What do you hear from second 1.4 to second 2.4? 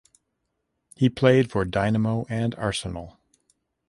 for Dynamo